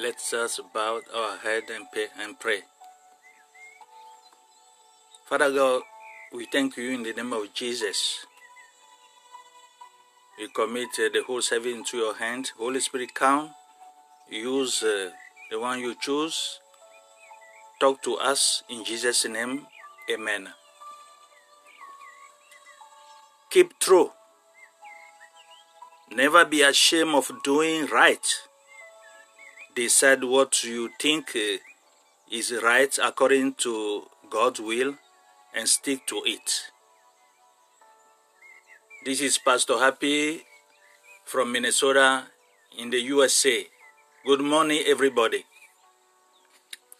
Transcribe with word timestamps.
Let 0.00 0.32
us 0.32 0.60
bow 0.72 1.00
our 1.12 1.38
head 1.38 1.64
and 1.74 1.84
pray, 1.92 2.06
and 2.20 2.38
pray. 2.38 2.60
Father 5.28 5.50
God, 5.50 5.82
we 6.32 6.46
thank 6.46 6.76
you 6.76 6.90
in 6.90 7.02
the 7.02 7.12
name 7.12 7.32
of 7.32 7.52
Jesus. 7.52 8.24
We 10.38 10.46
commit 10.54 10.90
uh, 11.00 11.08
the 11.12 11.24
whole 11.26 11.42
service 11.42 11.74
into 11.74 11.96
your 11.96 12.14
hand. 12.14 12.52
Holy 12.56 12.78
Spirit, 12.78 13.12
come. 13.12 13.50
Use 14.30 14.84
uh, 14.84 15.10
the 15.50 15.58
one 15.58 15.80
you 15.80 15.96
choose. 16.00 16.60
Talk 17.80 18.00
to 18.02 18.18
us 18.18 18.62
in 18.68 18.84
Jesus' 18.84 19.24
name. 19.24 19.66
Amen. 20.08 20.50
Keep 23.50 23.80
true. 23.80 24.12
Never 26.12 26.44
be 26.44 26.62
ashamed 26.62 27.16
of 27.16 27.32
doing 27.42 27.86
right. 27.86 28.47
Decide 29.78 30.24
what 30.24 30.64
you 30.64 30.90
think 30.98 31.36
uh, 31.36 31.58
is 32.32 32.52
right 32.64 32.98
according 33.00 33.54
to 33.62 34.10
God's 34.28 34.58
will 34.58 34.96
and 35.54 35.68
stick 35.68 36.04
to 36.08 36.20
it. 36.26 36.72
This 39.04 39.20
is 39.20 39.38
Pastor 39.38 39.78
Happy 39.78 40.42
from 41.24 41.52
Minnesota 41.52 42.24
in 42.76 42.90
the 42.90 42.98
USA. 43.02 43.68
Good 44.26 44.40
morning, 44.40 44.82
everybody. 44.84 45.44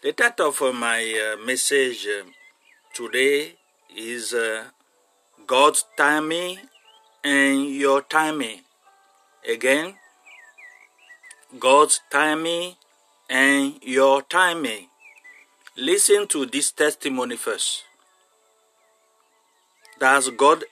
The 0.01 0.13
title 0.13 0.47
of 0.47 0.73
my 0.73 1.03
uh, 1.03 1.45
message 1.45 2.07
uh, 2.07 2.23
today 2.93 3.55
is 3.93 4.33
God's 5.45 5.83
timing 5.97 6.59
and 7.25 7.65
your 7.75 8.03
timing. 8.03 8.61
Again, 9.45 9.98
God's 11.57 12.01
timing 12.11 12.75
and 13.29 13.79
your 13.81 14.21
timing. 14.21 14.87
Listen 15.75 16.27
to 16.27 16.45
this 16.45 16.71
testimony 16.71 17.37
first. 17.37 17.83
Does 19.99 20.29
God 20.29 20.63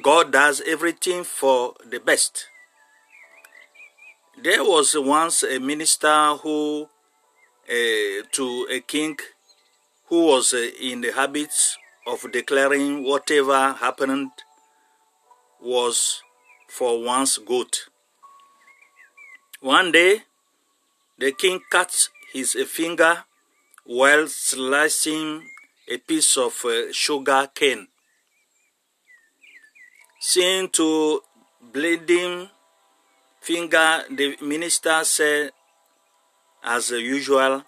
God 0.00 0.30
does 0.30 0.62
everything 0.68 1.24
for 1.24 1.74
the 1.84 1.98
best. 1.98 2.46
There 4.40 4.62
was 4.62 4.94
once 4.96 5.42
a 5.42 5.58
minister 5.58 6.36
who 6.36 6.88
uh, 7.68 8.22
to 8.30 8.68
a 8.70 8.78
king 8.78 9.16
who 10.06 10.26
was 10.26 10.54
uh, 10.54 10.68
in 10.80 11.00
the 11.00 11.10
habit 11.10 11.50
of 12.06 12.30
declaring 12.30 13.02
whatever 13.02 13.72
happened 13.72 14.30
was 15.60 16.22
for 16.68 17.02
one's 17.02 17.36
good. 17.38 17.76
One 19.60 19.92
day, 19.92 20.22
the 21.18 21.32
king 21.32 21.60
cut 21.70 22.08
his 22.32 22.54
finger 22.66 23.24
while 23.84 24.26
slicing 24.26 25.50
a 25.86 25.98
piece 25.98 26.38
of 26.38 26.64
uh, 26.64 26.90
sugar 26.92 27.46
cane. 27.54 27.88
Seeing 30.18 30.70
to 30.70 31.20
bleeding 31.60 32.48
finger, 33.42 34.04
the 34.10 34.38
minister 34.40 35.04
said, 35.04 35.50
as 36.64 36.90
usual, 36.90 37.64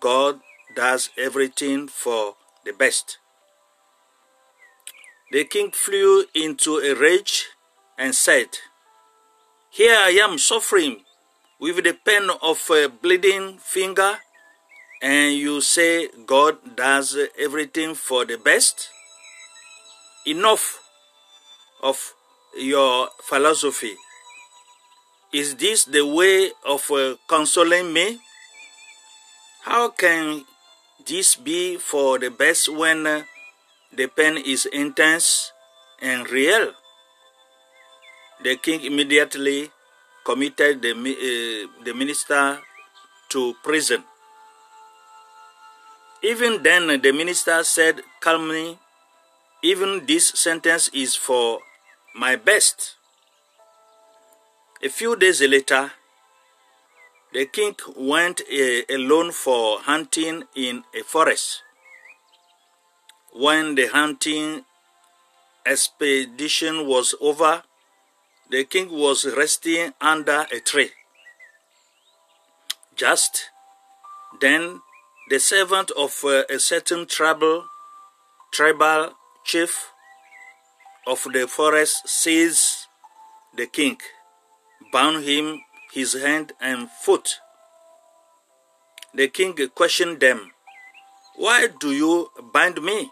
God 0.00 0.40
does 0.76 1.08
everything 1.16 1.88
for 1.88 2.36
the 2.66 2.72
best. 2.72 3.16
The 5.32 5.44
king 5.44 5.70
flew 5.70 6.26
into 6.34 6.76
a 6.76 6.94
rage 6.94 7.46
and 7.96 8.14
said, 8.14 8.48
Here 9.72 9.94
I 9.94 10.18
am 10.18 10.36
suffering 10.36 11.06
with 11.60 11.84
the 11.84 11.94
pain 11.94 12.28
of 12.42 12.58
a 12.70 12.88
bleeding 12.88 13.58
finger, 13.58 14.18
and 15.00 15.38
you 15.38 15.60
say 15.60 16.08
God 16.26 16.74
does 16.74 17.16
everything 17.38 17.94
for 17.94 18.24
the 18.24 18.36
best? 18.36 18.90
Enough 20.26 20.82
of 21.84 22.14
your 22.58 23.10
philosophy. 23.22 23.94
Is 25.32 25.54
this 25.54 25.84
the 25.84 26.04
way 26.04 26.50
of 26.66 26.90
uh, 26.90 27.14
consoling 27.28 27.92
me? 27.92 28.18
How 29.62 29.90
can 29.90 30.46
this 31.06 31.36
be 31.36 31.76
for 31.76 32.18
the 32.18 32.30
best 32.30 32.68
when 32.68 33.06
uh, 33.06 33.22
the 33.94 34.08
pain 34.08 34.36
is 34.36 34.66
intense 34.66 35.52
and 36.02 36.28
real? 36.28 36.74
The 38.42 38.56
king 38.56 38.80
immediately 38.82 39.70
committed 40.24 40.82
the, 40.82 40.92
uh, 40.92 41.84
the 41.84 41.92
minister 41.92 42.58
to 43.30 43.54
prison. 43.62 44.04
Even 46.22 46.62
then, 46.62 47.00
the 47.00 47.12
minister 47.12 47.62
said 47.64 48.02
calmly, 48.20 48.78
Even 49.62 50.06
this 50.06 50.28
sentence 50.28 50.88
is 50.92 51.16
for 51.16 51.60
my 52.14 52.36
best. 52.36 52.96
A 54.82 54.88
few 54.88 55.16
days 55.16 55.40
later, 55.42 55.92
the 57.32 57.46
king 57.46 57.76
went 57.96 58.40
uh, 58.40 58.94
alone 58.94 59.32
for 59.32 59.80
hunting 59.80 60.44
in 60.54 60.84
a 60.98 61.02
forest. 61.02 61.62
When 63.32 63.76
the 63.76 63.86
hunting 63.86 64.64
expedition 65.64 66.86
was 66.86 67.14
over, 67.20 67.62
the 68.50 68.64
king 68.64 68.90
was 68.90 69.24
resting 69.36 69.92
under 70.00 70.44
a 70.52 70.58
tree. 70.58 70.90
Just 72.96 73.50
then, 74.40 74.80
the 75.28 75.38
servant 75.38 75.92
of 75.92 76.24
uh, 76.24 76.42
a 76.50 76.58
certain 76.58 77.06
tribal, 77.06 77.64
tribal 78.52 79.12
chief 79.44 79.92
of 81.06 81.24
the 81.32 81.46
forest 81.46 82.08
seized 82.08 82.86
the 83.56 83.66
king, 83.66 83.98
bound 84.92 85.24
him 85.24 85.60
his 85.92 86.14
hand 86.14 86.52
and 86.60 86.90
foot. 86.90 87.36
The 89.14 89.28
king 89.28 89.56
questioned 89.74 90.18
them, 90.18 90.50
Why 91.36 91.68
do 91.78 91.92
you 91.92 92.30
bind 92.52 92.82
me? 92.82 93.10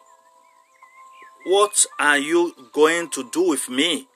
What 1.47 1.87
are 1.99 2.19
you 2.19 2.55
going 2.73 3.11
to 3.11 3.31
do 3.31 3.49
with 3.49 3.69
me? 3.69 4.09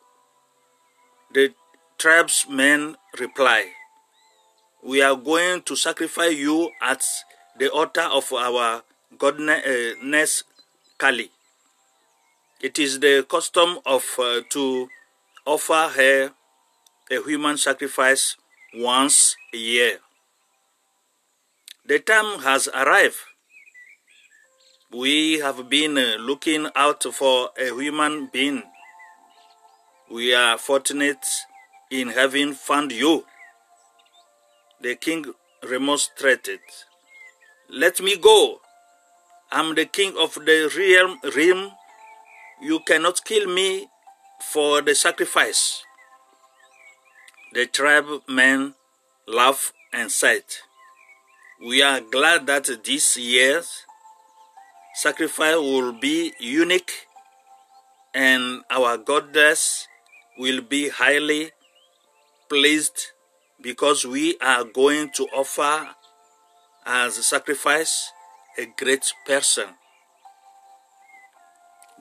The 1.32 1.54
tribesmen 1.96 2.96
reply, 3.18 3.70
We 4.84 5.00
are 5.00 5.16
going 5.16 5.62
to 5.62 5.74
sacrifice 5.76 6.36
you 6.36 6.70
at 6.82 7.02
the 7.58 7.70
altar 7.70 8.02
of 8.02 8.30
our 8.34 8.82
goddess 9.16 10.44
Kali. 10.98 11.30
It 12.60 12.78
is 12.78 13.00
the 13.00 13.24
custom 13.26 13.78
of 13.86 14.04
uh, 14.18 14.42
to 14.50 14.88
offer 15.46 15.90
her 15.96 16.32
a 17.10 17.22
human 17.22 17.56
sacrifice 17.56 18.36
once 18.74 19.34
a 19.54 19.56
year. 19.56 19.98
The 21.86 21.98
time 21.98 22.40
has 22.40 22.68
arrived. 22.68 23.16
We 24.92 25.38
have 25.38 25.70
been 25.70 25.96
uh, 25.96 26.16
looking 26.20 26.68
out 26.76 27.04
for 27.04 27.50
a 27.58 27.72
human 27.74 28.28
being. 28.30 28.64
We 30.10 30.34
are 30.34 30.58
fortunate 30.58 31.26
in 31.90 32.08
having 32.08 32.54
found 32.54 32.92
you. 32.92 33.24
The 34.80 34.96
king 34.96 35.26
remonstrated. 35.62 36.60
Let 37.70 38.00
me 38.00 38.16
go. 38.16 38.60
I'm 39.50 39.74
the 39.74 39.84
king 39.84 40.14
of 40.18 40.34
the 40.34 40.72
realm, 40.76 41.18
realm 41.36 41.72
you 42.62 42.80
cannot 42.80 43.24
kill 43.24 43.52
me 43.52 43.88
for 44.40 44.80
the 44.82 44.94
sacrifice. 44.94 45.84
The 47.52 47.66
tribe 47.66 48.22
men 48.28 48.74
laughed 49.26 49.72
and 49.92 50.10
said, 50.10 50.44
We 51.60 51.82
are 51.82 52.00
glad 52.00 52.46
that 52.46 52.70
this 52.84 53.16
year's 53.16 53.84
sacrifice 54.94 55.56
will 55.56 55.92
be 55.92 56.32
unique 56.38 57.08
and 58.14 58.62
our 58.70 58.96
goddess 58.96 59.88
will 60.38 60.60
be 60.62 60.88
highly 60.88 61.50
pleased 62.48 63.12
because 63.60 64.04
we 64.04 64.36
are 64.40 64.64
going 64.64 65.10
to 65.10 65.24
offer 65.34 65.88
as 66.84 67.18
a 67.18 67.22
sacrifice 67.22 68.10
a 68.58 68.66
great 68.76 69.12
person. 69.26 69.68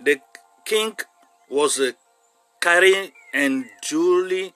The 0.03 0.19
king 0.65 0.95
was 1.49 1.79
carried 2.59 3.11
and 3.33 3.65
duly 3.87 4.53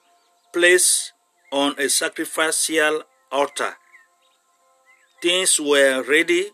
placed 0.52 1.12
on 1.52 1.74
a 1.78 1.88
sacrificial 1.88 3.02
altar. 3.30 3.76
Things 5.22 5.60
were 5.60 6.02
ready 6.02 6.50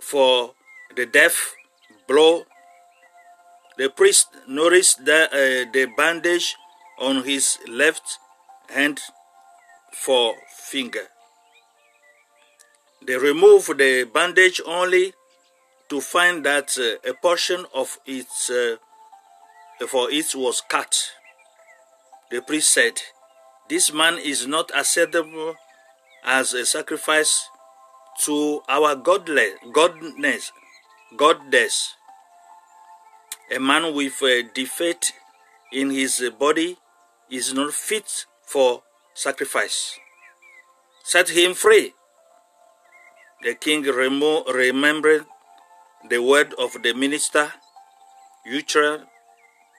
for 0.00 0.54
the 0.94 1.06
death 1.06 1.54
blow. 2.06 2.44
The 3.76 3.88
priest 3.90 4.28
noticed 4.46 5.04
the, 5.04 5.24
uh, 5.24 5.72
the 5.72 5.86
bandage 5.96 6.54
on 6.98 7.24
his 7.24 7.58
left 7.68 8.18
hand 8.68 9.00
for 9.92 10.34
finger. 10.48 11.08
They 13.06 13.16
remove 13.16 13.66
the 13.66 14.08
bandage 14.12 14.60
only 14.66 15.12
to 15.88 16.00
find 16.00 16.44
that 16.44 16.76
uh, 16.78 17.08
a 17.08 17.14
portion 17.14 17.66
of 17.74 17.98
it 18.06 18.26
uh, 18.50 19.86
for 19.86 20.10
it 20.10 20.34
was 20.34 20.62
cut. 20.68 21.10
The 22.30 22.40
priest 22.40 22.72
said, 22.72 23.00
This 23.68 23.92
man 23.92 24.18
is 24.18 24.46
not 24.46 24.70
acceptable 24.74 25.54
as 26.24 26.54
a 26.54 26.64
sacrifice 26.64 27.48
to 28.22 28.62
our 28.68 28.96
godless, 28.96 29.52
godness, 29.72 30.50
goddess. 31.16 31.94
A 33.54 33.60
man 33.60 33.94
with 33.94 34.22
a 34.22 34.42
defect 34.54 35.12
in 35.72 35.90
his 35.90 36.22
body 36.38 36.78
is 37.30 37.52
not 37.54 37.72
fit 37.72 38.26
for 38.42 38.82
sacrifice. 39.14 39.98
Set 41.02 41.30
him 41.30 41.54
free. 41.54 41.94
The 43.42 43.54
king 43.54 43.82
remo- 43.82 44.44
remembered 44.44 45.26
the 46.08 46.22
word 46.22 46.54
of 46.58 46.82
the 46.82 46.94
minister, 46.94 47.52
Uchra, 48.50 49.04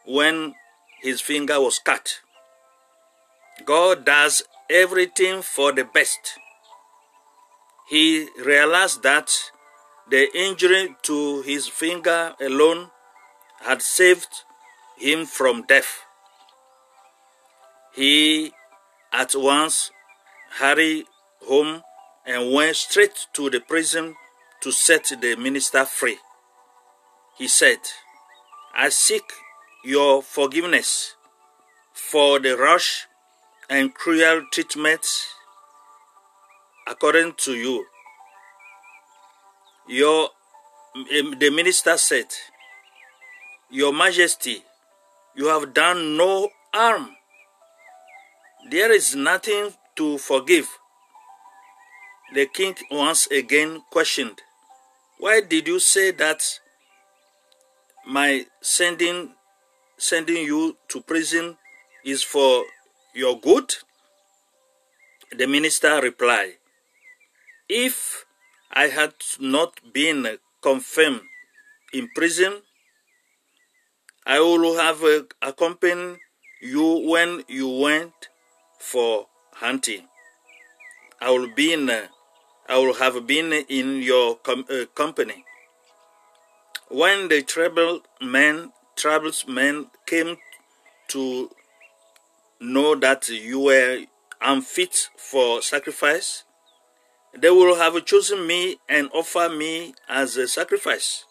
when 0.06 0.56
his 1.02 1.22
finger 1.22 1.60
was 1.60 1.80
cut. 1.80 2.22
God 3.64 4.06
does 4.06 4.44
everything 4.70 5.42
for 5.42 5.72
the 5.72 5.84
best. 5.84 6.40
He 7.90 8.28
realized 8.44 9.04
that 9.04 9.52
the 10.10 10.28
injury 10.38 10.96
to 11.04 11.42
his 11.42 11.68
finger 11.68 12.34
alone 12.40 12.92
had 13.62 13.82
saved 13.82 14.44
him 14.98 15.26
from 15.26 15.64
death. 15.64 16.05
He 17.96 18.52
at 19.14 19.32
once 19.36 19.92
hurried 20.58 21.06
home 21.48 21.82
and 22.26 22.52
went 22.52 22.76
straight 22.76 23.28
to 23.34 23.50
the 23.50 23.62
prison 23.62 24.16
to 24.62 24.72
set 24.72 25.12
the 25.22 25.36
minister 25.36 25.86
free. 25.86 26.18
He 27.38 27.48
said, 27.48 27.78
I 28.76 28.90
seek 28.90 29.24
your 29.84 30.22
forgiveness 30.22 31.16
for 31.94 32.40
the 32.40 32.58
rush 32.58 33.08
and 33.70 33.94
cruel 33.94 34.46
treatment 34.52 35.06
according 36.88 37.34
to 37.38 37.54
you. 37.54 37.86
Your 39.88 40.30
um, 40.96 41.36
the 41.40 41.50
minister 41.50 41.98
said, 41.98 42.28
Your 43.70 43.94
Majesty, 43.94 44.64
you 45.36 45.48
have 45.48 45.74
done 45.74 46.18
no 46.18 46.50
harm. 46.74 47.15
There 48.68 48.92
is 48.92 49.16
nothing 49.16 49.76
to 49.96 50.18
forgive. 50.18 50.68
The 52.34 52.48
king 52.48 52.74
once 52.90 53.28
again 53.28 53.84
questioned, 53.92 54.42
Why 55.20 55.42
did 55.42 55.68
you 55.68 55.78
say 55.80 56.10
that 56.10 56.42
my 58.08 58.48
sending 58.62 59.36
sending 59.98 60.44
you 60.46 60.78
to 60.88 61.02
prison 61.02 61.58
is 62.04 62.24
for 62.24 62.64
your 63.14 63.40
good? 63.40 63.72
The 65.38 65.46
minister 65.46 66.02
replied, 66.02 66.58
If 67.70 68.26
I 68.72 68.88
had 68.88 69.14
not 69.40 69.94
been 69.94 70.40
confirmed 70.64 71.22
in 71.94 72.10
prison, 72.16 72.64
I 74.26 74.40
would 74.40 74.80
have 74.80 75.04
accompanied 75.44 76.18
you 76.62 77.08
when 77.08 77.44
you 77.48 77.70
went 77.70 78.30
for 78.80 79.28
hunting. 79.54 80.08
I 81.22 81.32
will 81.32 81.54
be 81.54 81.74
in, 81.74 81.90
I 81.90 82.78
will 82.78 82.96
have 82.96 83.26
been 83.26 83.54
in 83.54 84.02
your 84.02 84.36
com- 84.38 84.66
uh, 84.70 84.86
company. 84.94 85.46
When 86.90 87.30
the 87.30 87.42
troubled 87.42 88.02
men, 88.22 88.72
troubled 88.96 89.44
men 89.48 89.88
came 90.06 90.38
to 91.10 91.50
know 92.60 92.96
that 92.96 93.30
you 93.30 93.60
were 93.60 94.06
unfit 94.42 95.10
for 95.18 95.62
sacrifice, 95.62 96.44
they 97.34 97.50
will 97.50 97.76
have 97.76 98.06
chosen 98.06 98.48
me 98.48 98.78
and 98.88 99.10
offer 99.14 99.50
me 99.50 99.94
as 100.08 100.38
a 100.38 100.48
sacrifice. 100.48 101.26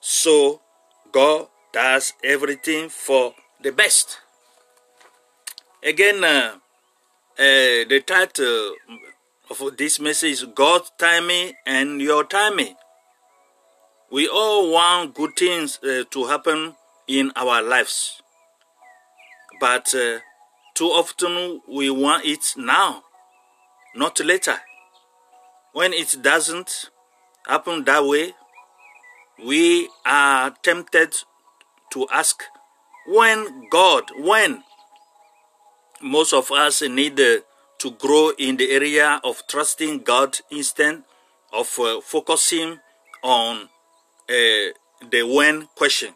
So 0.00 0.60
God 1.12 1.48
does 1.72 2.12
everything 2.24 2.88
for 2.88 3.34
the 3.62 3.70
best. 3.70 4.18
Again, 5.82 6.22
uh, 6.22 6.56
uh, 7.38 7.88
the 7.88 8.02
title 8.06 8.74
of 9.48 9.78
this 9.78 9.98
message 9.98 10.32
is 10.32 10.44
God's 10.54 10.92
timing 10.98 11.54
and 11.64 12.02
your 12.02 12.22
timing. 12.22 12.74
We 14.12 14.28
all 14.28 14.70
want 14.70 15.14
good 15.14 15.30
things 15.38 15.78
uh, 15.82 16.04
to 16.10 16.26
happen 16.26 16.74
in 17.08 17.32
our 17.34 17.62
lives, 17.62 18.20
but 19.58 19.94
uh, 19.94 20.18
too 20.74 20.88
often 20.88 21.62
we 21.66 21.88
want 21.88 22.26
it 22.26 22.52
now, 22.58 23.04
not 23.96 24.20
later. 24.20 24.56
When 25.72 25.94
it 25.94 26.18
doesn't 26.20 26.90
happen 27.46 27.84
that 27.84 28.04
way, 28.04 28.34
we 29.42 29.88
are 30.04 30.50
tempted 30.62 31.14
to 31.92 32.06
ask, 32.12 32.42
when 33.06 33.66
God, 33.70 34.10
when? 34.18 34.62
Most 36.02 36.32
of 36.32 36.50
us 36.50 36.82
need 36.82 37.16
to 37.16 37.90
grow 37.98 38.32
in 38.38 38.56
the 38.56 38.70
area 38.70 39.20
of 39.24 39.42
trusting 39.48 40.00
God 40.00 40.38
instead 40.50 41.02
of 41.52 41.78
uh, 41.78 42.00
focusing 42.00 42.78
on 43.22 43.68
uh, 44.28 44.72
the 45.10 45.22
when 45.22 45.68
question. 45.74 46.14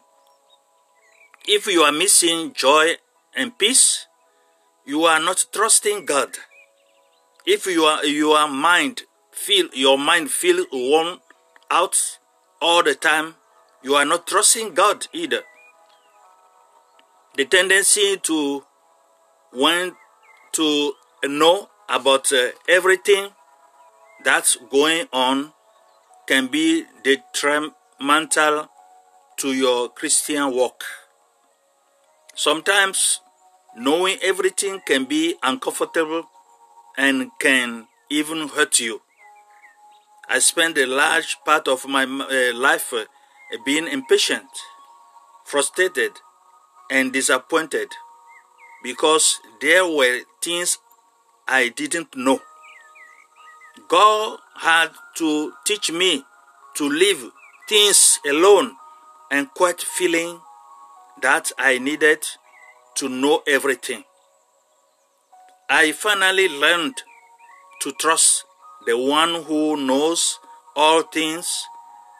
If 1.47 1.67
you 1.67 1.81
are 1.81 1.91
missing 1.91 2.53
joy 2.53 2.93
and 3.35 3.57
peace, 3.57 4.07
you 4.85 5.03
are 5.03 5.19
not 5.19 5.45
trusting 5.51 6.05
God. 6.05 6.29
If 7.45 7.67
you 7.67 7.83
are 7.83 8.03
your 8.05 8.47
mind 8.47 9.03
feel 9.35 9.67
your 9.73 9.97
mind 9.97 10.31
feel 10.31 10.65
worn 10.71 11.19
out 11.69 12.19
all 12.61 12.81
the 12.81 12.95
time, 12.95 13.35
you 13.83 13.93
are 13.95 14.05
not 14.05 14.25
trusting 14.25 14.73
God 14.73 15.07
either. 15.13 15.41
The 17.35 17.45
tendency 17.45 18.17
to 18.23 18.63
want 19.55 19.95
to 20.53 20.93
know 21.23 21.69
about 21.89 22.31
uh, 22.31 22.49
everything 22.67 23.29
that's 24.23 24.57
going 24.69 25.07
on 25.13 25.53
can 26.27 26.47
be 26.47 26.85
detrimental 27.03 28.69
to 29.37 29.53
your 29.53 29.89
Christian 29.89 30.53
walk. 30.53 30.83
Sometimes 32.35 33.21
knowing 33.77 34.17
everything 34.21 34.81
can 34.85 35.05
be 35.05 35.35
uncomfortable 35.43 36.23
and 36.97 37.29
can 37.39 37.87
even 38.09 38.47
hurt 38.49 38.79
you. 38.79 39.01
I 40.27 40.39
spent 40.39 40.77
a 40.77 40.85
large 40.85 41.37
part 41.45 41.67
of 41.67 41.87
my 41.87 42.03
uh, 42.03 42.57
life 42.57 42.91
uh, 42.93 43.05
being 43.65 43.87
impatient, 43.87 44.47
frustrated, 45.45 46.11
and 46.89 47.13
disappointed 47.13 47.89
because 48.85 49.41
there 49.61 49.83
were 49.83 50.19
things 50.43 50.77
I 51.47 51.69
didn't 51.69 52.15
know. 52.15 52.39
God 53.89 54.37
had 54.57 54.91
to 55.15 55.53
teach 55.65 55.91
me 55.91 56.23
to 56.75 56.87
leave 56.87 57.31
things 57.67 58.19
alone 58.29 58.73
and 59.31 59.51
quit 59.55 59.81
feeling 59.81 60.39
that 61.23 61.51
I 61.57 61.79
needed 61.79 62.23
to 62.97 63.09
know 63.09 63.41
everything. 63.47 64.03
I 65.67 65.91
finally 65.91 66.47
learned 66.47 67.01
to 67.81 67.91
trust 67.93 68.45
the 68.85 68.95
one 68.99 69.45
who 69.45 69.77
knows 69.77 70.37
all 70.75 71.01
things 71.01 71.63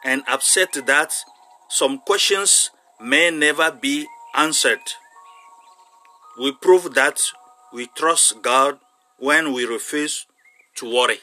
and 0.04 0.24
accept 0.26 0.84
that 0.86 1.14
some 1.68 2.00
questions 2.00 2.70
may 3.00 3.30
never 3.30 3.70
be 3.70 4.04
answered. 4.34 4.80
We 6.38 6.52
prove 6.52 6.94
that 6.94 7.20
we 7.72 7.86
trust 7.86 8.42
God 8.42 8.78
when 9.18 9.52
we 9.52 9.64
refuse 9.64 10.26
to 10.76 10.94
worry. 10.94 11.18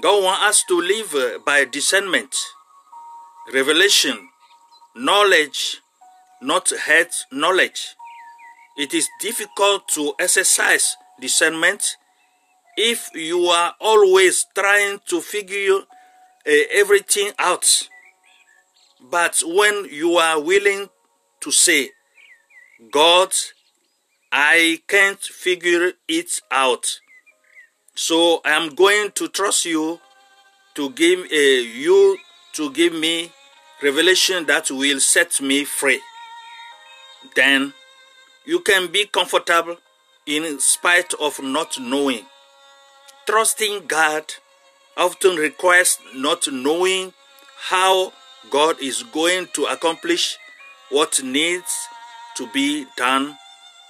God 0.00 0.24
wants 0.24 0.42
us 0.42 0.64
to 0.68 0.80
live 0.80 1.44
by 1.44 1.64
discernment, 1.64 2.34
revelation, 3.52 4.28
knowledge, 4.96 5.80
not 6.40 6.70
head 6.70 7.08
knowledge. 7.30 7.94
It 8.76 8.94
is 8.94 9.08
difficult 9.20 9.86
to 9.88 10.14
exercise 10.18 10.96
discernment 11.20 11.96
if 12.76 13.10
you 13.14 13.44
are 13.44 13.74
always 13.80 14.46
trying 14.54 14.98
to 15.06 15.20
figure 15.20 15.80
uh, 16.46 16.50
everything 16.72 17.32
out. 17.38 17.88
But 19.00 19.42
when 19.46 19.86
you 19.90 20.16
are 20.16 20.40
willing 20.40 20.88
to 21.40 21.50
say, 21.50 21.90
God, 22.90 23.32
I 24.32 24.80
can't 24.88 25.20
figure 25.20 25.92
it 26.08 26.40
out, 26.50 26.98
So 27.94 28.40
I 28.44 28.52
am 28.52 28.74
going 28.74 29.10
to 29.12 29.28
trust 29.28 29.66
you 29.66 30.00
to 30.74 30.90
give 30.90 31.20
uh, 31.20 31.34
you 31.34 32.16
to 32.54 32.70
give 32.72 32.94
me 32.94 33.30
revelation 33.82 34.46
that 34.46 34.70
will 34.70 35.00
set 35.00 35.40
me 35.40 35.64
free. 35.64 36.00
Then 37.36 37.74
you 38.46 38.60
can 38.60 38.90
be 38.90 39.04
comfortable 39.04 39.76
in 40.26 40.58
spite 40.60 41.12
of 41.20 41.42
not 41.42 41.78
knowing. 41.78 42.24
Trusting 43.26 43.86
God 43.86 44.24
often 44.96 45.36
requires 45.36 45.98
not 46.14 46.48
knowing 46.50 47.12
how 47.68 48.12
God 48.50 48.80
is 48.80 49.02
going 49.02 49.46
to 49.54 49.64
accomplish 49.66 50.38
what 50.90 51.22
needs 51.22 51.88
to 52.36 52.46
be 52.48 52.86
done 52.96 53.36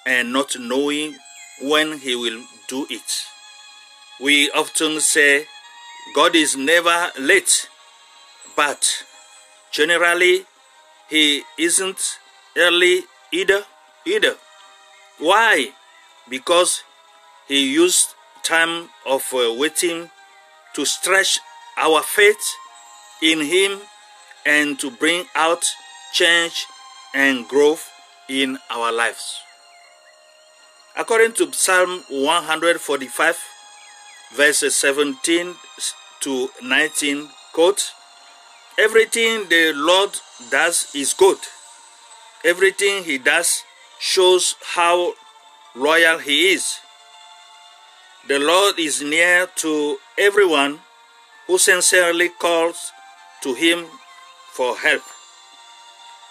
and 0.07 0.33
not 0.33 0.57
knowing 0.59 1.17
when 1.61 1.99
He 1.99 2.15
will 2.17 2.43
do 2.69 2.87
it. 2.91 3.25
We 4.21 4.51
often 4.51 5.01
say 5.01 5.47
God 6.15 6.35
is 6.35 6.57
never 6.57 7.11
late, 7.19 7.69
but 8.57 9.05
generally 9.71 10.45
He 11.09 11.43
isn't 11.59 12.19
early 12.57 13.03
either. 13.33 13.65
Either. 14.05 14.35
Why? 15.19 15.71
Because 16.29 16.83
He 17.49 17.73
used 17.73 18.15
time 18.43 18.89
of 19.07 19.23
uh, 19.33 19.55
waiting 19.55 20.11
to 20.75 20.85
stretch 20.85 21.39
our 21.79 22.03
faith 22.03 22.43
in 23.23 23.41
Him 23.41 23.81
and 24.45 24.79
to 24.81 24.91
bring 24.91 25.27
out 25.35 25.65
change 26.13 26.67
and 27.15 27.47
growth 27.47 27.92
in 28.33 28.59
our 28.71 28.91
lives. 28.91 29.41
According 30.97 31.33
to 31.35 31.53
Psalm 31.53 32.05
145, 32.09 33.37
verses 34.35 34.75
17 34.77 35.55
to 36.21 36.49
19, 36.63 37.29
quote, 37.53 37.93
Everything 38.79 39.49
the 39.49 39.73
Lord 39.75 40.19
does 40.51 40.91
is 40.95 41.13
good. 41.13 41.39
Everything 42.45 43.05
he 43.05 43.19
does 43.19 43.65
shows 44.01 44.55
how 44.75 45.13
loyal 45.75 46.19
he 46.19 46.53
is. 46.53 46.79
The 48.29 48.39
Lord 48.39 48.79
is 48.79 49.03
near 49.03 49.47
to 49.57 49.99
everyone 50.17 50.81
who 51.47 51.59
sincerely 51.59 52.31
calls 52.31 52.93
to 53.43 53.55
him 53.55 53.87
for 54.53 54.77
help. 54.77 55.03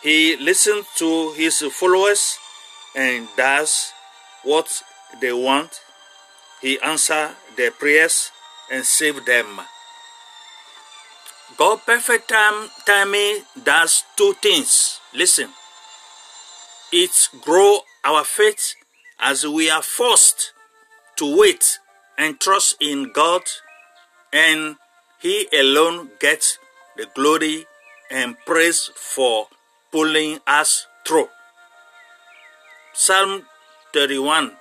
He 0.02 0.36
listens 0.38 0.86
to 0.98 1.34
his 1.34 1.62
followers 1.62 2.38
and 2.96 3.28
does 3.38 3.94
what 4.44 4.82
they 5.20 5.32
want. 5.32 5.82
He 6.62 6.80
answers 6.80 7.32
their 7.56 7.72
prayers 7.72 8.32
and 8.72 8.84
saves 8.84 9.24
them. 9.26 9.62
God 11.58 11.82
perfect 11.86 12.30
time, 12.30 12.70
timing 12.86 13.44
does 13.64 14.04
two 14.16 14.34
things. 14.42 15.00
Listen. 15.14 15.50
It 16.92 17.30
grow 17.42 17.82
our 18.04 18.24
faith 18.24 18.76
as 19.20 19.46
we 19.46 19.70
are 19.70 19.84
forced 19.84 20.54
to 21.18 21.38
wait 21.38 21.80
and 22.18 22.40
trust 22.40 22.76
in 22.82 23.12
God 23.14 23.44
and 24.34 24.78
he 25.20 25.48
alone 25.54 26.10
gets 26.20 26.58
the 26.98 27.06
glory 27.16 27.66
and 28.10 28.36
praise 28.46 28.90
for 28.96 29.48
pulling 29.92 30.40
us 30.48 30.88
through. 31.06 31.28
Psalm 32.94 33.44
31 33.94 34.52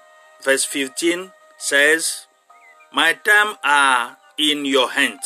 verse 0.43 0.65
15 0.65 1.31
says, 1.59 2.27
My 2.93 3.13
time 3.13 3.57
are 3.63 4.17
in 4.39 4.65
your 4.65 4.91
hand. 4.91 5.21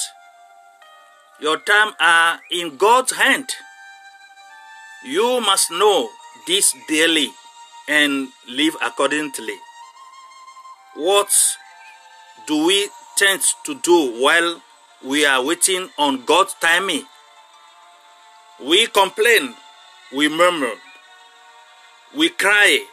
Your 1.41 1.59
time 1.59 1.93
are 2.01 2.41
in 2.51 2.77
God's 2.77 3.13
hand. 3.13 3.49
You 5.05 5.41
must 5.41 5.71
know 5.71 6.09
this 6.47 6.75
daily 6.89 7.29
and 7.89 8.29
live 8.49 8.77
accordingly. 8.83 9.57
What 10.97 11.29
do 12.47 12.67
we 12.67 12.89
tend 13.17 13.43
to 13.65 13.75
do 13.75 14.23
while 14.23 14.63
we 15.05 15.27
are 15.27 15.45
waiting 15.45 15.91
on 15.99 16.25
God's 16.25 16.55
timing? 16.61 17.05
We 18.65 18.87
complain, 18.87 19.55
we 20.15 20.29
murmur, 20.29 20.73
we 22.17 22.29
cry, 22.29 22.85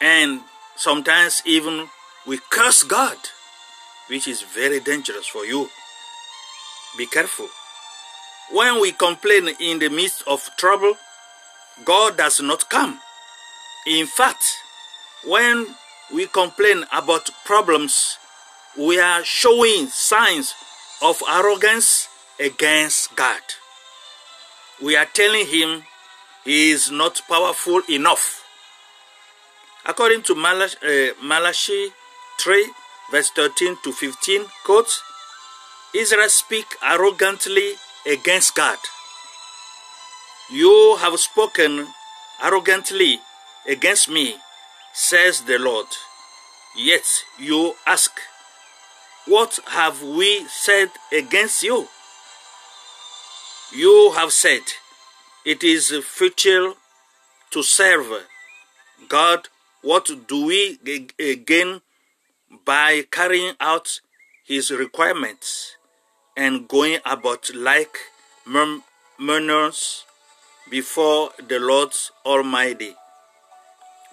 and 0.00 0.40
sometimes 0.76 1.42
even 1.44 1.88
we 2.26 2.38
curse 2.50 2.82
God, 2.82 3.16
which 4.08 4.26
is 4.26 4.42
very 4.42 4.80
dangerous 4.80 5.26
for 5.26 5.44
you. 5.44 5.68
Be 6.96 7.06
careful. 7.06 7.48
When 8.52 8.80
we 8.80 8.92
complain 8.92 9.48
in 9.60 9.78
the 9.78 9.90
midst 9.90 10.24
of 10.26 10.48
trouble, 10.56 10.94
God 11.84 12.16
does 12.16 12.40
not 12.40 12.68
come. 12.70 12.98
In 13.86 14.06
fact, 14.06 14.44
when 15.26 15.66
we 16.12 16.26
complain 16.26 16.84
about 16.92 17.30
problems, 17.44 18.16
we 18.78 18.98
are 18.98 19.22
showing 19.24 19.86
signs 19.88 20.54
of 21.02 21.22
arrogance 21.28 22.08
against 22.38 23.14
God. 23.14 23.40
We 24.82 24.96
are 24.96 25.06
telling 25.06 25.46
him 25.46 25.84
he 26.44 26.70
is 26.70 26.90
not 26.90 27.20
powerful 27.28 27.82
enough. 27.88 28.44
According 29.86 30.22
to 30.24 30.34
Malachi, 30.34 30.76
uh, 30.82 31.14
Malachi 31.22 31.92
3, 32.38 32.72
verse 33.10 33.30
13 33.30 33.76
to 33.84 33.92
15, 33.92 34.42
quote, 34.64 35.02
Israel 35.94 36.28
speak 36.28 36.66
arrogantly 36.82 37.72
against 38.06 38.54
God. 38.54 38.78
You 40.52 40.96
have 41.00 41.18
spoken 41.18 41.88
arrogantly 42.42 43.20
against 43.68 44.08
me, 44.08 44.36
says 44.92 45.42
the 45.42 45.58
Lord. 45.58 45.86
Yet 46.76 47.04
you 47.38 47.74
ask, 47.86 48.20
What 49.26 49.58
have 49.68 50.02
we 50.02 50.46
said 50.48 50.90
against 51.12 51.62
you? 51.62 51.88
You 53.72 54.12
have 54.16 54.32
said, 54.32 54.62
It 55.42 55.64
is 55.64 55.90
futile 56.04 56.74
to 57.50 57.62
serve 57.62 58.26
God. 59.08 59.48
What 59.80 60.10
do 60.28 60.44
we 60.44 60.76
gain 61.46 61.80
by 62.66 63.04
carrying 63.10 63.54
out 63.58 64.00
His 64.44 64.70
requirements 64.70 65.76
and 66.36 66.68
going 66.68 66.98
about 67.06 67.50
like 67.54 67.96
murmurs 69.18 70.04
before 70.70 71.30
the 71.48 71.58
Lord 71.58 71.94
Almighty? 72.26 72.94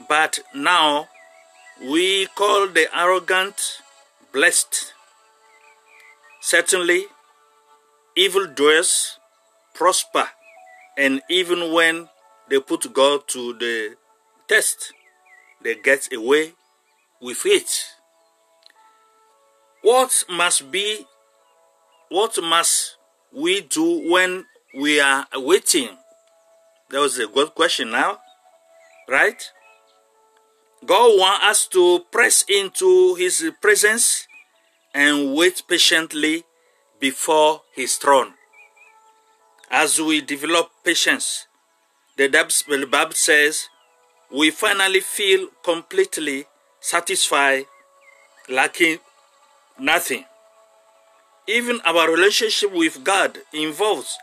But 0.07 0.39
now 0.55 1.09
we 1.83 2.27
call 2.27 2.69
the 2.69 2.87
arrogant 2.97 3.81
blessed. 4.31 4.93
Certainly, 6.39 7.07
evildoers 8.15 9.19
prosper, 9.73 10.29
and 10.97 11.21
even 11.29 11.71
when 11.71 12.09
they 12.49 12.59
put 12.59 12.91
God 12.91 13.27
to 13.27 13.53
the 13.53 13.95
test, 14.47 14.93
they 15.63 15.75
get 15.75 16.11
away 16.11 16.53
with 17.21 17.45
it. 17.45 17.69
What 19.83 20.23
must 20.29 20.71
be, 20.71 21.05
what 22.09 22.37
must 22.41 22.97
we 23.31 23.61
do 23.61 24.09
when 24.11 24.45
we 24.75 24.99
are 24.99 25.27
waiting? 25.35 25.89
That 26.89 26.99
was 26.99 27.19
a 27.19 27.27
good 27.27 27.53
question 27.53 27.91
now, 27.91 28.19
right? 29.07 29.41
God 30.85 31.19
wants 31.19 31.45
us 31.45 31.67
to 31.67 32.05
press 32.11 32.43
into 32.47 33.15
His 33.15 33.51
presence 33.61 34.27
and 34.93 35.35
wait 35.35 35.63
patiently 35.67 36.43
before 36.99 37.61
His 37.75 37.97
throne. 37.97 38.33
As 39.69 39.99
we 39.99 40.21
develop 40.21 40.69
patience, 40.83 41.47
the 42.15 42.27
Bible 42.89 43.13
says, 43.13 43.69
we 44.31 44.49
finally 44.51 44.99
feel 44.99 45.47
completely 45.63 46.45
satisfied, 46.79 47.65
lacking 48.49 48.99
nothing. 49.79 50.25
Even 51.47 51.79
our 51.85 52.09
relationship 52.11 52.73
with 52.73 53.03
God 53.03 53.39
involves 53.53 54.17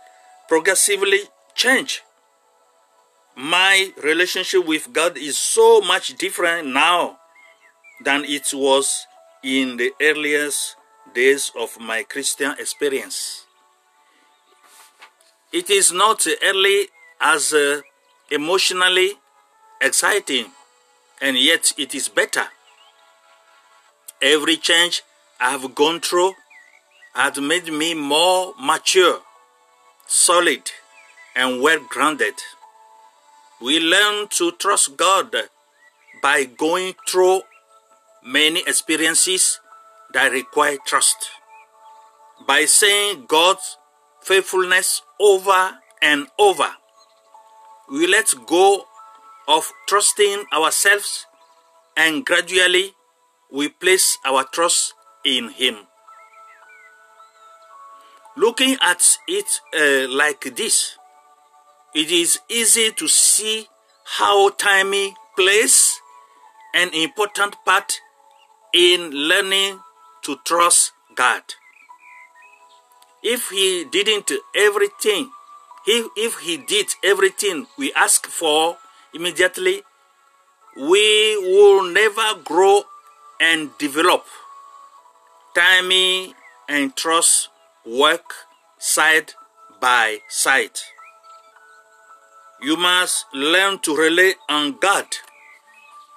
progressively 0.48 1.20
change 1.54 2.02
my 3.36 3.92
relationship 4.02 4.64
with 4.66 4.92
God 4.92 5.16
is 5.18 5.36
so 5.36 5.80
much 5.80 6.16
different 6.16 6.68
now 6.68 7.18
than 8.04 8.24
it 8.24 8.50
was 8.54 9.06
in 9.42 9.76
the 9.76 9.92
earliest 10.00 10.76
days 11.14 11.50
of 11.58 11.78
my 11.80 12.02
Christian 12.04 12.54
experience. 12.58 13.43
It 15.54 15.70
is 15.70 15.92
not 15.92 16.26
early 16.42 16.88
as 17.20 17.54
uh, 17.54 17.80
emotionally 18.28 19.12
exciting, 19.80 20.46
and 21.22 21.38
yet 21.38 21.72
it 21.78 21.94
is 21.94 22.08
better. 22.08 22.46
Every 24.20 24.56
change 24.56 25.04
I 25.38 25.50
have 25.52 25.76
gone 25.76 26.00
through 26.00 26.32
has 27.14 27.38
made 27.38 27.68
me 27.72 27.94
more 27.94 28.54
mature, 28.60 29.20
solid, 30.08 30.72
and 31.36 31.62
well 31.62 31.78
grounded. 31.88 32.34
We 33.62 33.78
learn 33.78 34.26
to 34.30 34.50
trust 34.58 34.96
God 34.96 35.36
by 36.20 36.46
going 36.46 36.94
through 37.06 37.42
many 38.24 38.64
experiences 38.66 39.60
that 40.14 40.32
require 40.32 40.78
trust. 40.84 41.30
By 42.44 42.64
saying 42.64 43.26
God's 43.28 43.76
faithfulness 44.24 45.02
over 45.20 45.78
and 46.02 46.26
over, 46.38 46.68
we 47.90 48.06
let 48.06 48.32
go 48.46 48.86
of 49.46 49.70
trusting 49.86 50.44
ourselves 50.52 51.26
and 51.96 52.24
gradually 52.24 52.94
we 53.52 53.68
place 53.68 54.18
our 54.24 54.44
trust 54.44 54.94
in 55.24 55.50
Him. 55.50 55.76
Looking 58.36 58.76
at 58.80 59.18
it 59.28 59.60
uh, 59.76 60.12
like 60.12 60.56
this, 60.56 60.96
it 61.94 62.10
is 62.10 62.40
easy 62.48 62.90
to 62.92 63.06
see 63.06 63.68
how 64.04 64.48
timing 64.50 65.14
plays 65.36 66.00
an 66.74 66.92
important 66.92 67.54
part 67.64 68.00
in 68.72 69.10
learning 69.10 69.78
to 70.22 70.36
trust 70.44 70.92
God. 71.14 71.42
If 73.26 73.48
he 73.48 73.84
didn't 73.84 74.30
everything, 74.54 75.30
if, 75.86 76.08
if 76.14 76.40
he 76.40 76.58
did 76.58 76.94
everything 77.02 77.66
we 77.78 77.90
ask 77.94 78.26
for 78.26 78.76
immediately, 79.14 79.82
we 80.76 81.38
will 81.38 81.84
never 81.84 82.38
grow 82.44 82.82
and 83.40 83.70
develop. 83.78 84.26
Timing 85.54 86.34
and 86.68 86.94
trust 86.94 87.48
work 87.86 88.34
side 88.78 89.32
by 89.80 90.18
side. 90.28 90.78
You 92.60 92.76
must 92.76 93.24
learn 93.32 93.78
to 93.80 93.96
rely 93.96 94.34
on 94.50 94.76
God. 94.78 95.06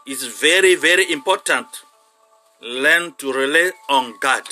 It's 0.06 0.26
very, 0.26 0.76
very 0.76 1.10
important. 1.10 1.68
Learn 2.62 3.14
to 3.20 3.32
rely 3.32 3.72
on 3.90 4.16
God. 4.20 4.44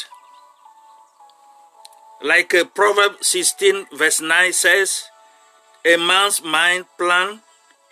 Like 2.21 2.53
uh, 2.53 2.65
Proverbs 2.65 3.27
16, 3.27 3.87
verse 3.93 4.21
9 4.21 4.53
says, 4.53 5.03
A 5.85 5.97
man's 5.97 6.43
mind 6.43 6.85
plan 6.97 7.41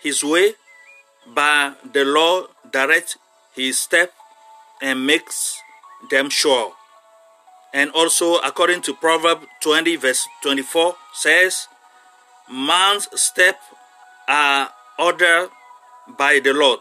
his 0.00 0.24
way, 0.24 0.54
but 1.34 1.92
the 1.92 2.04
Lord 2.04 2.46
directs 2.70 3.16
his 3.54 3.78
step 3.78 4.12
and 4.80 5.06
makes 5.06 5.58
them 6.10 6.30
sure. 6.30 6.72
And 7.72 7.90
also, 7.90 8.36
according 8.38 8.82
to 8.82 8.94
Proverbs 8.94 9.46
20, 9.60 9.96
verse 9.96 10.26
24, 10.42 10.94
says, 11.12 11.68
Man's 12.50 13.08
step 13.20 13.58
are 14.28 14.70
ordered 14.98 15.50
by 16.18 16.40
the 16.42 16.52
Lord. 16.52 16.80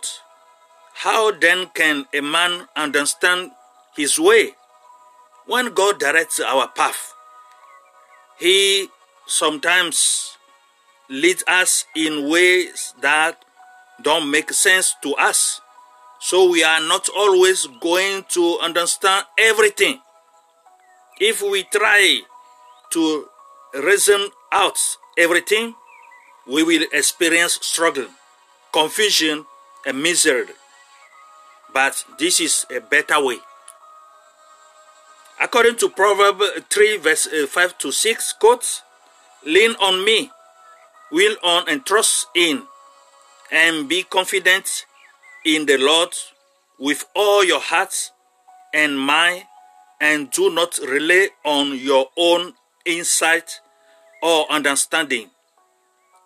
How 0.95 1.31
then 1.31 1.67
can 1.73 2.05
a 2.13 2.21
man 2.21 2.67
understand 2.75 3.51
his 3.95 4.19
way? 4.19 4.51
When 5.45 5.73
God 5.73 5.99
directs 5.99 6.39
our 6.39 6.67
path, 6.67 7.13
He 8.39 8.89
sometimes 9.27 10.37
leads 11.09 11.43
us 11.47 11.85
in 11.95 12.29
ways 12.29 12.93
that 13.01 13.43
don't 14.01 14.29
make 14.29 14.51
sense 14.51 14.95
to 15.03 15.13
us. 15.15 15.61
So 16.19 16.49
we 16.49 16.63
are 16.63 16.79
not 16.79 17.09
always 17.15 17.67
going 17.81 18.25
to 18.29 18.59
understand 18.61 19.25
everything. 19.37 19.99
If 21.19 21.41
we 21.41 21.63
try 21.63 22.21
to 22.91 23.27
reason 23.73 24.29
out 24.51 24.79
everything, 25.17 25.75
we 26.47 26.63
will 26.63 26.85
experience 26.91 27.59
struggle, 27.61 28.07
confusion, 28.71 29.45
and 29.85 30.01
misery. 30.01 30.45
But 31.73 32.03
this 32.19 32.39
is 32.39 32.65
a 32.69 32.79
better 32.79 33.23
way. 33.23 33.39
According 35.43 35.75
to 35.79 35.89
Proverbs 35.89 36.45
3, 36.69 36.97
verse 36.99 37.27
uh, 37.27 37.45
5 37.45 37.77
to 37.79 37.91
6, 37.91 38.33
quotes, 38.39 38.81
Lean 39.45 39.75
on 39.81 40.05
me, 40.05 40.31
will 41.11 41.35
on 41.43 41.67
and 41.67 41.85
trust 41.85 42.27
in, 42.33 42.63
and 43.51 43.89
be 43.89 44.03
confident 44.03 44.85
in 45.43 45.65
the 45.65 45.77
Lord 45.77 46.15
with 46.79 47.03
all 47.13 47.43
your 47.43 47.59
heart 47.59 48.11
and 48.73 48.97
mind, 48.97 49.43
and 49.99 50.31
do 50.31 50.49
not 50.49 50.77
rely 50.77 51.27
on 51.43 51.77
your 51.77 52.07
own 52.15 52.53
insight 52.85 53.59
or 54.21 54.49
understanding. 54.49 55.29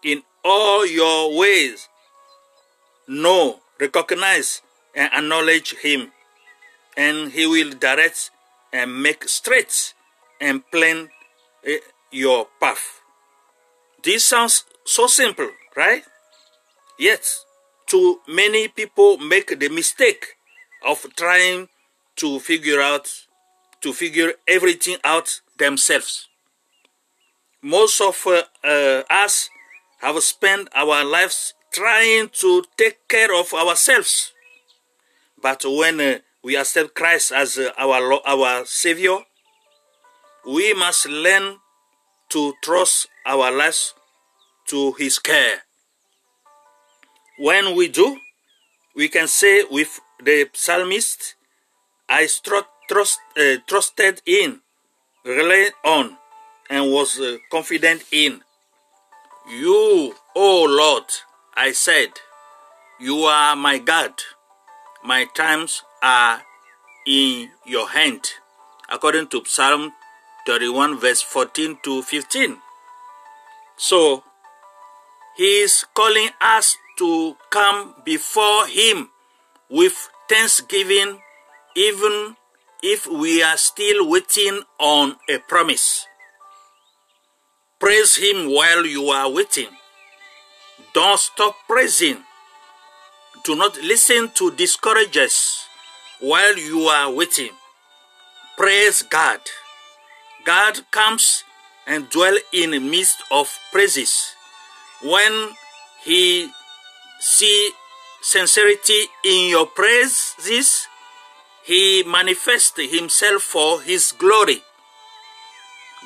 In 0.04 0.22
all 0.46 0.86
your 0.86 1.36
ways, 1.36 1.90
know, 3.08 3.62
recognize, 3.80 4.62
and 4.96 5.12
acknowledge 5.12 5.74
Him, 5.78 6.12
and 6.96 7.32
He 7.32 7.48
will 7.48 7.72
direct 7.72 8.30
and 8.78 9.02
make 9.02 9.28
straight 9.28 9.96
and 10.40 10.62
plain 10.72 11.10
eh, 11.66 11.80
your 12.12 12.48
path. 12.62 13.02
This 14.04 14.24
sounds 14.24 14.66
so 14.86 15.08
simple, 15.08 15.50
right? 15.76 16.04
Yet, 17.00 17.26
too 17.88 18.20
many 18.28 18.68
people 18.68 19.18
make 19.18 19.60
the 19.60 19.70
mistake 19.70 20.38
of 20.86 21.04
trying 21.16 21.70
to 22.18 22.40
figure 22.40 22.80
out 22.80 23.08
to 23.82 23.94
figure 23.94 24.34
everything 24.48 24.98
out 25.04 25.42
themselves. 25.58 26.28
Most 27.62 28.00
of 28.02 28.16
uh, 28.28 28.44
uh, 28.64 29.04
us 29.10 29.50
have 30.02 30.22
spent 30.22 30.70
our 30.76 31.04
lives 31.04 31.54
trying 31.74 32.30
to 32.42 32.64
take 32.78 33.08
care 33.08 33.34
of 33.36 33.54
ourselves. 33.54 34.34
But 35.42 35.64
when 35.66 36.22
we 36.48 36.56
accept 36.56 36.96
Christ 36.96 37.34
as 37.34 37.58
uh, 37.58 37.74
our 37.78 38.22
our 38.26 38.64
Savior, 38.66 39.18
we 40.48 40.74
must 40.74 41.06
learn 41.06 41.58
to 42.30 42.54
trust 42.64 43.10
our 43.26 43.52
lives 43.52 43.94
to 44.68 44.94
His 44.94 45.20
care. 45.20 45.64
When 47.38 47.76
we 47.76 47.90
do, 47.90 48.20
we 48.96 49.10
can 49.10 49.28
say 49.28 49.66
with 49.70 50.00
the 50.24 50.48
psalmist, 50.54 51.36
"I 52.08 52.30
trust, 52.88 53.20
uh, 53.36 53.58
trusted 53.68 54.22
in, 54.26 54.62
relied 55.26 55.74
on, 55.84 56.16
and 56.70 56.94
was 56.94 57.20
uh, 57.20 57.40
confident 57.52 58.06
in 58.10 58.42
you, 59.50 60.16
O 60.34 60.64
Lord." 60.64 61.12
I 61.58 61.74
said, 61.74 62.12
"You 63.02 63.28
are 63.28 63.54
my 63.58 63.80
God; 63.80 64.14
my 65.04 65.26
times 65.36 65.84
are 66.02 66.42
in 67.06 67.50
your 67.66 67.90
hand, 67.90 68.22
according 68.90 69.28
to 69.28 69.44
Psalm 69.46 69.94
31, 70.46 71.00
verse 71.00 71.22
14 71.22 71.78
to 71.84 72.02
15. 72.02 72.58
So, 73.78 74.24
he 75.36 75.62
is 75.62 75.86
calling 75.94 76.30
us 76.42 76.78
to 76.98 77.38
come 77.50 77.96
before 78.04 78.68
him 78.68 79.10
with 79.70 80.10
thanksgiving, 80.28 81.22
even 81.76 82.36
if 82.82 83.08
we 83.08 83.44
are 83.44 83.58
still 83.58 84.10
waiting 84.10 84.62
on 84.80 85.16
a 85.30 85.38
promise. 85.40 86.08
Praise 87.80 88.18
him 88.18 88.52
while 88.52 88.86
you 88.86 89.10
are 89.10 89.30
waiting. 89.30 89.70
Don't 90.94 91.20
stop 91.20 91.56
praising. 91.68 92.24
Do 93.44 93.56
not 93.56 93.78
listen 93.78 94.32
to 94.34 94.52
discouragers 94.52 95.67
while 96.20 96.58
you 96.58 96.82
are 96.82 97.12
waiting. 97.12 97.52
Praise 98.58 99.04
God. 99.04 99.40
God 100.46 100.80
comes 100.92 101.44
and 101.86 102.10
dwell 102.10 102.36
in 102.54 102.72
the 102.72 102.80
midst 102.80 103.18
of 103.32 103.48
praises. 103.72 104.34
When 105.04 105.50
he 106.04 106.50
see 107.20 107.72
sincerity 108.22 109.06
in 109.24 109.50
your 109.50 109.68
praises, 109.68 110.88
he 111.64 112.04
manifests 112.08 112.80
himself 112.80 113.44
for 113.44 113.82
his 113.82 114.12
glory. 114.12 114.62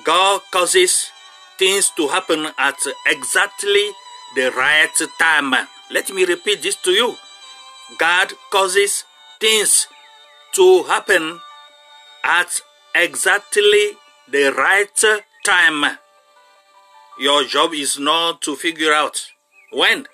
God 0.04 0.42
causes 0.52 1.12
things 1.58 1.92
to 1.92 2.08
happen 2.08 2.48
at 2.58 2.78
exactly 3.06 3.92
the 4.36 4.52
right 4.52 4.90
time. 5.20 5.54
Let 5.92 6.10
me 6.12 6.26
repeat 6.26 6.64
this 6.64 6.76
to 6.78 6.92
you. 6.92 7.16
God 7.98 8.34
causes 8.50 9.04
things 9.40 9.88
to 10.54 10.84
happen 10.84 11.40
at 12.24 12.62
exactly 12.96 13.92
the 14.30 14.54
right 14.58 15.04
time. 15.46 15.98
Your 17.20 17.44
job 17.44 17.74
is 17.74 18.00
not 18.00 18.42
to 18.44 18.56
figure 18.56 18.94
out 18.94 19.28
when, 19.72 20.08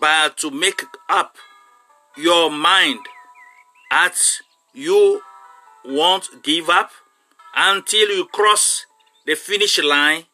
but 0.00 0.36
to 0.38 0.50
make 0.50 0.82
up 1.08 1.36
your 2.16 2.50
mind 2.50 3.00
at 3.90 4.16
you 4.72 5.22
won't 5.84 6.42
give 6.42 6.68
up 6.68 6.90
until 7.56 8.08
you 8.08 8.26
cross 8.26 8.86
the 9.26 9.34
finish 9.34 9.82
line 9.82 10.24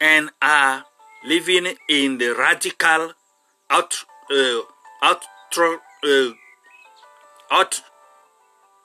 and 0.00 0.30
are 0.40 0.84
living 1.24 1.74
in 1.88 2.18
the 2.18 2.34
radical 2.34 3.12
out 3.68 3.94
uh, 4.30 4.60
out 5.02 5.24
uh, 6.04 6.30
out 7.50 7.82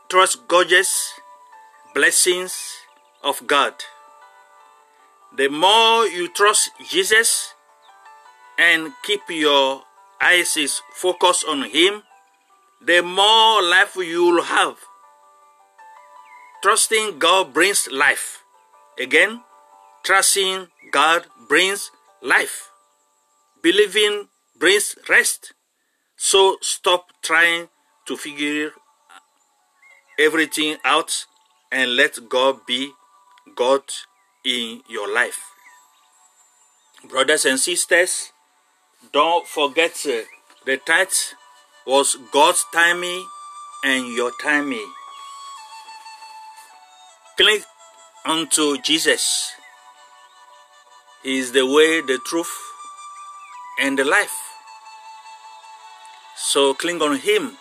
trust 0.09 0.47
gorgeous 0.47 1.13
blessings 1.93 2.77
of 3.23 3.47
God. 3.47 3.73
The 5.35 5.49
more 5.49 6.05
you 6.05 6.27
trust 6.27 6.69
Jesus 6.89 7.53
and 8.57 8.93
keep 9.03 9.21
your 9.29 9.83
eyes 10.21 10.81
focused 10.93 11.45
on 11.47 11.63
Him, 11.63 12.03
the 12.85 13.01
more 13.01 13.63
life 13.63 13.95
you 13.95 14.23
will 14.23 14.43
have. 14.43 14.77
Trusting 16.61 17.19
God 17.19 17.53
brings 17.53 17.87
life. 17.91 18.43
Again, 18.99 19.41
trusting 20.03 20.67
God 20.91 21.25
brings 21.49 21.91
life. 22.21 22.69
Believing 23.61 24.29
brings 24.57 24.95
rest. 25.09 25.53
So 26.15 26.57
stop 26.61 27.07
trying 27.21 27.69
to 28.07 28.15
figure 28.15 28.71
everything 30.19 30.77
out 30.83 31.25
and 31.71 31.95
let 31.95 32.29
God 32.29 32.65
be 32.65 32.91
God 33.55 33.83
in 34.43 34.81
your 34.87 35.13
life. 35.13 35.39
Brothers 37.09 37.45
and 37.45 37.59
sisters, 37.59 38.31
don't 39.11 39.47
forget 39.47 39.91
uh, 40.05 40.23
the 40.65 40.77
tithe 40.77 41.09
was 41.85 42.17
God's 42.31 42.65
timing 42.73 43.25
and 43.83 44.07
your 44.13 44.31
timing. 44.41 44.91
Cling 47.37 47.61
unto 48.25 48.77
Jesus. 48.81 49.51
He 51.23 51.37
is 51.39 51.51
the 51.51 51.65
way, 51.65 52.01
the 52.01 52.19
truth, 52.25 52.53
and 53.79 53.99
the 53.99 54.05
life. 54.05 54.35
So 56.35 56.73
cling 56.73 57.01
on 57.01 57.17
Him. 57.17 57.57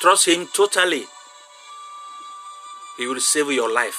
Trust 0.00 0.26
Him 0.28 0.46
totally. 0.54 1.06
He 2.96 3.06
will 3.06 3.20
save 3.20 3.50
your 3.50 3.72
life. 3.72 3.98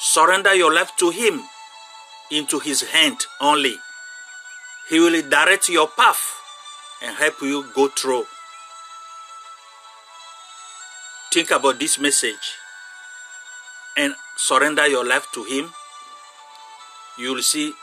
Surrender 0.00 0.54
your 0.54 0.74
life 0.74 0.90
to 0.96 1.10
Him, 1.10 1.42
into 2.30 2.58
His 2.58 2.82
hand 2.82 3.26
only. 3.40 3.76
He 4.90 4.98
will 4.98 5.22
direct 5.22 5.68
your 5.68 5.88
path 5.88 6.20
and 7.02 7.16
help 7.16 7.40
you 7.40 7.64
go 7.74 7.88
through. 7.88 8.26
Think 11.32 11.50
about 11.52 11.78
this 11.78 11.98
message 11.98 12.54
and 13.96 14.14
surrender 14.36 14.86
your 14.88 15.04
life 15.06 15.26
to 15.34 15.44
Him. 15.44 15.72
You 17.16 17.34
will 17.34 17.42
see, 17.42 17.74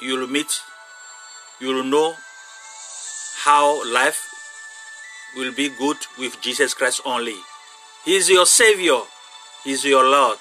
you 0.00 0.18
will 0.18 0.26
meet, 0.26 0.60
you 1.60 1.68
will 1.68 1.84
know 1.84 2.14
how 3.44 3.84
life 3.92 4.33
will 5.36 5.52
be 5.52 5.68
good 5.68 5.96
with 6.18 6.40
Jesus 6.40 6.74
Christ 6.74 7.00
only. 7.04 7.36
He 8.04 8.16
is 8.16 8.30
your 8.30 8.46
Savior, 8.46 9.00
He 9.64 9.72
is 9.72 9.84
your 9.84 10.04
Lord. 10.04 10.38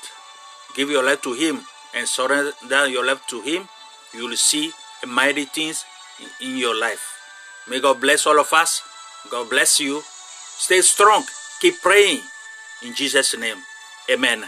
Give 0.76 0.90
your 0.90 1.04
life 1.04 1.22
to 1.22 1.34
Him 1.34 1.62
and 1.96 2.08
surrender 2.08 2.88
your 2.88 3.06
life 3.06 3.26
to 3.28 3.42
Him. 3.42 3.68
You 4.14 4.28
will 4.28 4.38
see 4.38 4.72
mighty 5.08 5.46
things 5.46 5.86
in 6.42 6.58
your 6.58 6.76
life. 6.80 7.20
May 7.70 7.80
God 7.80 8.02
bless 8.02 8.26
all 8.26 8.40
of 8.40 8.52
us. 8.54 8.82
God 9.30 9.50
bless 9.50 9.80
you. 9.80 10.02
Stay 10.06 10.82
strong. 10.82 11.24
Keep 11.60 11.82
praying. 11.82 12.22
In 12.84 12.94
Jesus' 12.94 13.38
name. 13.38 13.58
Amen. 14.12 14.44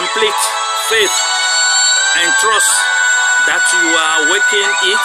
Complete 0.00 0.42
faith 0.88 1.16
and 2.24 2.28
trust 2.40 2.72
that 3.44 3.60
you 3.76 3.84
are 3.84 4.20
working 4.32 4.70
it 4.88 5.04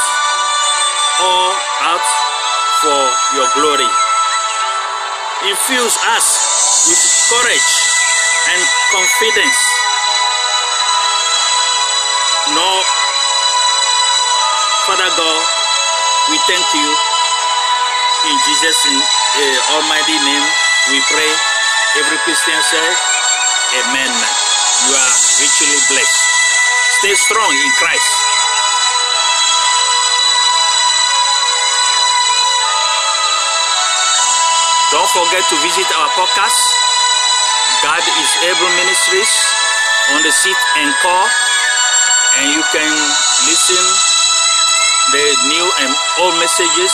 all 1.20 1.52
out 1.84 2.08
for 2.80 3.02
your 3.36 3.48
glory. 3.60 3.92
Infuse 5.52 6.00
us 6.16 6.28
with 6.88 7.04
courage 7.28 7.72
and 8.56 8.62
confidence 8.96 9.60
no, 12.54 12.70
Father 14.86 15.10
God, 15.18 15.42
we 16.30 16.38
thank 16.46 16.62
you. 16.78 16.90
In 18.30 18.38
Jesus' 18.46 18.86
uh, 18.86 19.74
almighty 19.74 20.14
name, 20.22 20.46
we 20.94 21.02
pray. 21.10 21.32
Every 21.98 22.18
Christian 22.22 22.62
says, 22.62 22.98
Amen. 23.82 24.55
You 24.84 24.92
are 24.92 25.16
richly 25.40 25.80
blessed. 25.88 26.20
Stay 27.00 27.16
strong 27.16 27.52
in 27.56 27.72
Christ. 27.80 28.12
Don't 34.92 35.12
forget 35.16 35.44
to 35.48 35.56
visit 35.64 35.88
our 35.96 36.10
podcast, 36.20 36.60
God 37.84 38.04
is 38.04 38.32
Able 38.48 38.72
Ministries, 38.80 39.32
on 40.14 40.22
the 40.22 40.32
seat 40.32 40.58
and 40.78 40.94
call 41.02 41.28
and 42.38 42.52
you 42.54 42.62
can 42.72 42.94
listen 43.50 43.84
the 45.12 45.26
new 45.50 45.66
and 45.82 45.92
old 46.22 46.36
messages 46.38 46.94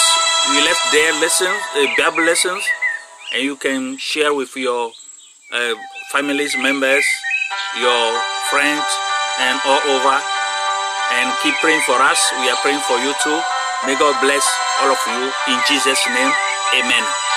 we 0.51 0.61
left 0.61 0.79
there 0.91 1.11
lessons 1.19 1.59
uh, 1.75 1.87
bible 1.97 2.23
lessons 2.23 2.63
and 3.33 3.43
you 3.43 3.55
can 3.55 3.97
share 3.97 4.33
with 4.33 4.55
your 4.55 4.91
uh, 5.51 5.73
families 6.11 6.55
members 6.57 7.05
your 7.79 8.19
friends 8.49 8.87
and 9.39 9.59
all 9.65 9.81
over. 9.95 10.17
And 11.11 11.27
keep 11.43 11.55
praying 11.59 11.81
for 11.83 11.99
us. 11.99 12.19
We 12.39 12.49
are 12.49 12.59
praying 12.63 12.83
for 12.87 12.97
you 12.99 13.13
too. 13.23 13.39
May 13.85 13.97
god 13.97 14.19
bless 14.21 14.45
all 14.81 14.91
of 14.91 15.01
you. 15.07 15.31
In 15.51 15.59
jesus 15.67 15.99
name 16.07 16.31
amen 16.79 17.30